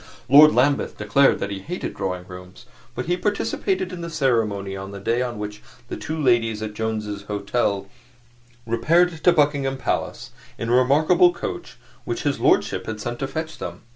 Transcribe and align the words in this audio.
Lord 0.27 0.55
Lambeth 0.55 0.97
declared 0.97 1.37
that 1.37 1.51
he 1.51 1.59
hated 1.59 1.93
Drawing 1.93 2.25
Rooms, 2.27 2.65
but 2.95 3.05
he 3.05 3.15
participated 3.15 3.93
in 3.93 4.01
the 4.01 4.09
ceremony 4.09 4.75
on 4.75 4.89
the 4.89 4.99
day 4.99 5.21
on 5.21 5.37
which 5.37 5.61
the 5.89 5.95
two 5.95 6.19
ladies 6.19 6.63
at 6.63 6.73
Jones's 6.73 7.21
Hotel 7.25 7.87
repaired 8.65 9.23
to 9.23 9.31
Buckingham 9.31 9.77
Palace 9.77 10.31
in 10.57 10.69
a 10.69 10.75
remarkable 10.75 11.31
coach 11.31 11.77
which 12.03 12.23
his 12.23 12.39
lordship 12.39 12.87
had 12.87 12.99
sent 12.99 13.19
to 13.19 13.27
fetch 13.27 13.59
them. 13.59 13.81